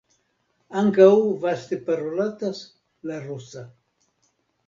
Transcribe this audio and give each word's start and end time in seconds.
Ankaŭ 0.79 1.09
vaste 1.43 1.77
parolatas 1.89 2.63
la 3.11 3.19
rusa. 3.27 3.65